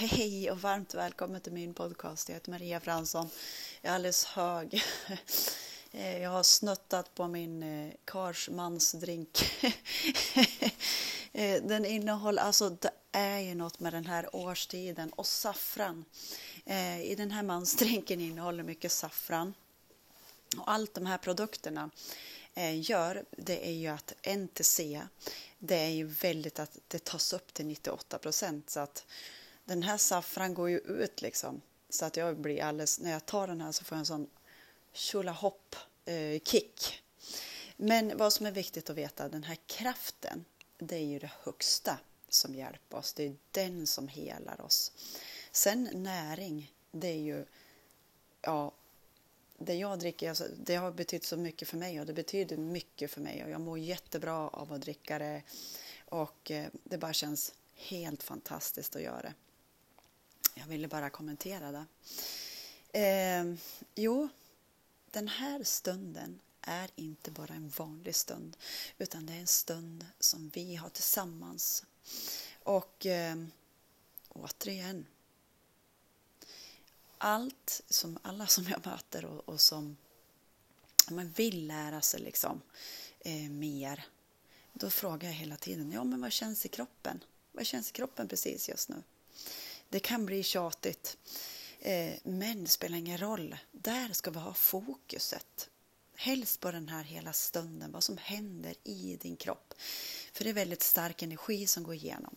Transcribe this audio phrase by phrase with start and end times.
[0.00, 2.28] Hej och varmt välkommen till min podcast.
[2.28, 3.30] Jag heter Maria Fransson.
[3.82, 4.82] Jag är alldeles hög.
[5.92, 9.44] Eh, jag har snuttat på min eh, karsmansdrink.
[11.32, 16.04] Eh, den innehåller, alltså det är ju något med den här årstiden och saffran.
[16.64, 19.54] Eh, I den här mansdrinken innehåller mycket saffran.
[20.58, 21.90] Och allt de här produkterna
[22.74, 25.02] gör, det är ju att NTC,
[25.58, 29.04] det är ju väldigt att det tas upp till 98 procent så att
[29.68, 31.62] den här saffran går ju ut liksom.
[31.88, 34.30] Så att jag blir alldeles, när jag tar den här så får jag en sån
[34.92, 37.02] tjolahopp eh, kick.
[37.76, 40.44] Men vad som är viktigt att veta, den här kraften,
[40.78, 43.12] det är ju det högsta som hjälper oss.
[43.12, 44.92] Det är den som helar oss.
[45.52, 47.44] Sen näring, det är ju,
[48.40, 48.72] ja,
[49.58, 53.10] det jag dricker, alltså, det har betytt så mycket för mig och det betyder mycket
[53.10, 55.42] för mig och jag mår jättebra av att dricka det
[56.04, 59.34] och eh, det bara känns helt fantastiskt att göra det.
[60.58, 61.86] Jag ville bara kommentera det.
[63.00, 63.54] Eh,
[63.94, 64.28] jo,
[65.10, 68.56] den här stunden är inte bara en vanlig stund
[68.98, 71.84] utan det är en stund som vi har tillsammans.
[72.62, 73.36] Och eh,
[74.28, 75.06] återigen,
[77.18, 79.96] allt som alla som jag möter och, och som
[81.10, 82.60] man vill lära sig liksom
[83.20, 84.06] eh, mer,
[84.72, 87.24] då frågar jag hela tiden, ja men vad känns i kroppen?
[87.52, 89.02] Vad känns i kroppen precis just nu?
[89.88, 91.16] Det kan bli tjatigt,
[91.80, 93.56] eh, men det spelar ingen roll.
[93.72, 95.70] Där ska vi ha fokuset.
[96.16, 99.74] Helst på den här hela stunden, vad som händer i din kropp.
[100.32, 102.36] För det är väldigt stark energi som går igenom.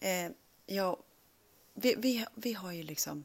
[0.00, 0.30] Eh,
[0.66, 0.98] ja,
[1.74, 3.24] vi, vi, vi har ju liksom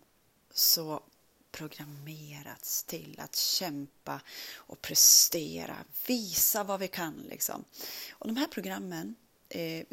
[0.53, 1.03] så
[1.51, 4.21] programmerats till att kämpa
[4.53, 7.25] och prestera, visa vad vi kan.
[7.29, 7.65] Liksom.
[8.11, 9.15] Och de här programmen
[9.51, 9.83] Eh,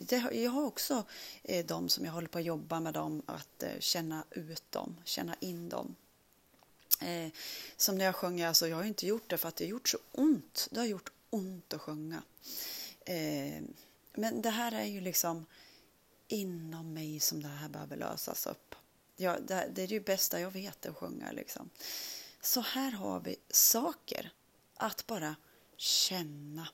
[0.43, 1.05] jag har också
[1.43, 4.97] eh, de som jag håller på att jobba med dem, att eh, känna ut dem,
[5.05, 5.97] känna in dem.
[7.01, 7.33] Eh,
[7.77, 9.89] som när jag sjunger, alltså jag har inte gjort det för att det har gjort
[9.89, 10.69] så ont.
[10.71, 12.23] Det har gjort ont att sjunga.
[13.01, 13.63] Eh,
[14.15, 15.47] men det här är ju liksom
[16.29, 18.75] inom mig som det här behöver lösas upp.
[19.17, 21.71] Ja, det, det är det bästa jag vet att sjunga liksom.
[22.41, 24.33] Så här har vi saker
[24.75, 25.37] att bara
[25.77, 26.69] känna,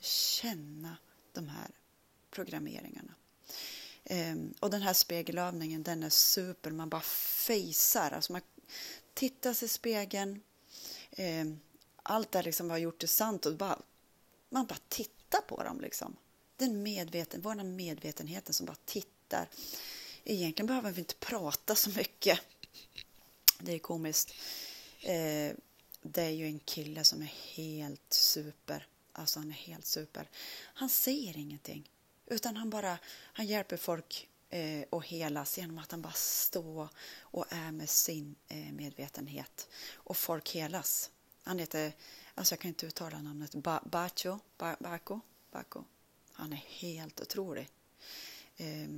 [0.00, 0.96] känna
[1.32, 1.70] de här
[2.34, 3.14] programmeringarna.
[4.04, 8.10] Ehm, och den här spegelövningen den är super, man bara fejsar.
[8.10, 8.40] Alltså man
[9.14, 10.40] tittar sig i spegeln,
[11.10, 11.60] ehm,
[12.02, 13.82] allt det liksom har gjort är sant och bara,
[14.48, 16.16] man bara tittar på dem liksom.
[16.56, 19.48] Den medveten, vår medvetenheten som bara tittar.
[20.24, 22.40] Egentligen behöver vi inte prata så mycket.
[23.60, 24.34] Det är komiskt.
[25.00, 25.56] Ehm,
[26.02, 28.86] det är ju en kille som är helt super.
[29.12, 30.28] Alltså han är helt super.
[30.74, 31.90] Han säger ingenting.
[32.26, 37.46] Utan han bara han hjälper folk eh, att helas genom att han bara står och
[37.48, 39.68] är med sin eh, medvetenhet.
[39.94, 41.10] Och folk helas.
[41.42, 41.92] Han heter,
[42.34, 45.20] alltså jag kan inte uttala namnet, ba, Bacho, ba, Baco,
[45.50, 45.84] Baco.
[46.32, 47.68] Han är helt otrolig.
[48.56, 48.88] Eh,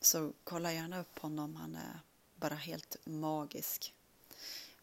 [0.00, 2.00] så kolla gärna upp honom, han är
[2.34, 3.94] bara helt magisk.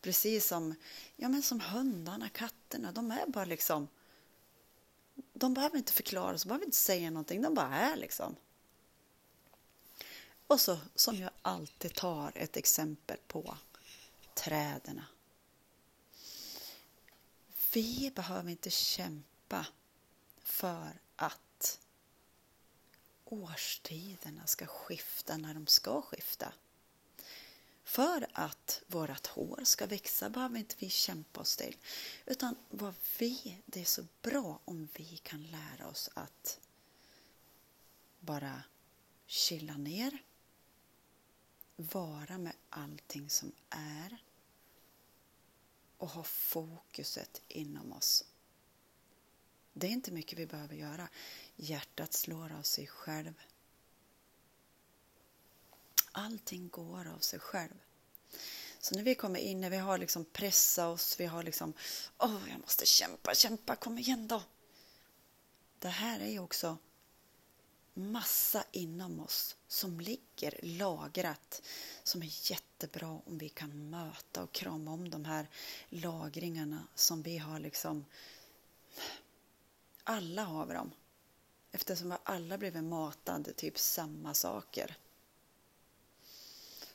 [0.02, 0.76] Precis som,
[1.16, 3.88] ja men som hundarna, katterna, de är bara liksom
[5.34, 8.36] de behöver inte förklara, de behöver inte säga någonting, de bara är liksom.
[10.48, 13.58] Och så som jag alltid tar ett exempel på
[14.34, 15.02] träden.
[17.74, 19.66] Vi behöver inte kämpa
[20.44, 21.80] för att
[23.26, 26.54] årstiderna ska skifta när de ska skifta.
[27.96, 31.78] För att vårt hår ska växa behöver inte vi kämpa oss till.
[32.26, 36.60] Utan vad vi, det är så bra om vi kan lära oss att
[38.20, 38.64] bara
[39.26, 40.24] chilla ner,
[41.76, 44.18] vara med allting som är
[45.98, 48.24] och ha fokuset inom oss.
[49.74, 51.10] Det är inte mycket vi behöver göra.
[51.56, 53.34] Hjärtat slår av sig själv
[56.16, 57.85] allting går av sig själv.
[58.86, 61.74] Så när vi kommer in, när vi har liksom pressat oss, vi har liksom,
[62.18, 64.44] åh, jag måste kämpa, kämpa, kom igen då.
[65.80, 66.78] Det här är ju också
[67.94, 71.62] massa inom oss som ligger lagrat
[72.04, 75.50] som är jättebra om vi kan möta och krama om de här
[75.90, 78.06] lagringarna som vi har liksom
[80.04, 80.92] alla har vi dem
[81.72, 84.98] eftersom vi alla blivit matade typ samma saker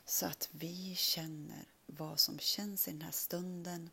[0.05, 1.65] så att vi känner
[1.97, 3.89] vad som känns i den här stunden,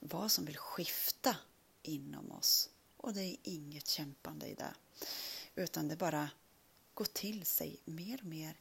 [0.00, 1.36] vad som vill skifta
[1.82, 2.70] inom oss.
[2.96, 4.74] Och det är inget kämpande i det,
[5.54, 6.30] utan det bara
[6.94, 8.56] går till sig mer och mer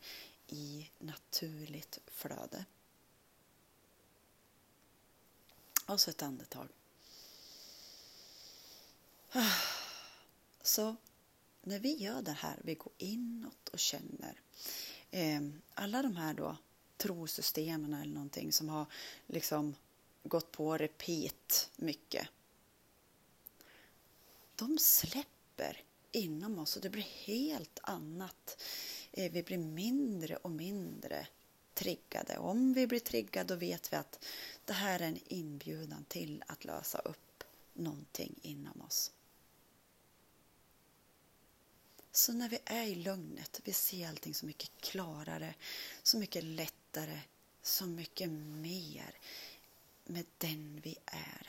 [0.48, 2.66] i naturligt flöde.
[5.86, 6.68] Och så ett andetag.
[10.62, 10.96] Så
[11.62, 14.42] när vi gör det här, vi går inåt och känner.
[15.12, 15.42] Eh,
[15.74, 16.58] alla de här då
[17.00, 18.86] trosystemen eller någonting som har
[19.28, 19.76] liksom
[20.24, 22.28] gått på repeat mycket.
[24.56, 28.64] De släpper inom oss och det blir helt annat.
[29.12, 31.28] Eh, vi blir mindre och mindre
[31.74, 32.38] triggade.
[32.38, 34.26] Om vi blir triggade då vet vi att
[34.66, 37.44] det här är en inbjudan till att lösa upp
[37.74, 39.12] någonting inom oss.
[42.12, 45.56] Så när vi är i lugnet, vi ser allting så mycket klarare,
[46.04, 47.20] så mycket lättare,
[47.62, 49.16] så mycket mer
[50.06, 51.48] med den vi är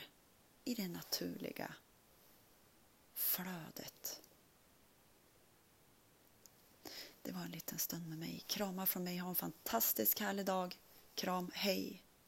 [0.64, 1.74] i det naturliga
[3.14, 4.20] flödet.
[7.22, 8.44] Det var en liten stund med mig.
[8.46, 9.18] Kramar från mig.
[9.18, 10.78] Ha en fantastisk härlig dag.
[11.14, 12.02] Kram, hej!